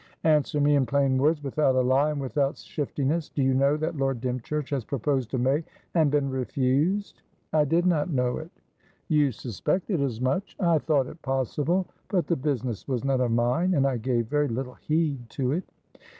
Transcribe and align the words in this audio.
"Answer 0.23 0.59
me 0.59 0.75
in 0.75 0.87
plain 0.87 1.19
words, 1.19 1.43
without 1.43 1.75
a 1.75 1.81
lie, 1.81 2.09
and 2.09 2.19
without 2.19 2.57
shiftiness. 2.57 3.29
Do 3.29 3.43
you 3.43 3.53
know 3.53 3.77
that 3.77 3.95
Lord 3.97 4.19
Dymchurch 4.19 4.71
has 4.71 4.83
proposed 4.83 5.29
to 5.29 5.37
May, 5.37 5.63
and 5.93 6.09
been 6.09 6.27
refused?" 6.27 7.21
"I 7.53 7.65
did 7.65 7.85
not 7.85 8.09
know 8.09 8.37
it." 8.37 8.49
"You 9.09 9.31
suspected 9.31 10.01
as 10.01 10.19
much." 10.19 10.55
"I 10.59 10.79
thought 10.79 11.05
it 11.05 11.21
possible. 11.21 11.85
But 12.07 12.25
the 12.25 12.35
business 12.35 12.87
was 12.87 13.03
none 13.03 13.21
of 13.21 13.29
mine, 13.29 13.75
and 13.75 13.85
I 13.85 13.97
gave 13.97 14.25
very 14.25 14.47
little 14.47 14.73
heed 14.73 15.29
to 15.29 15.51
it." 15.51 15.65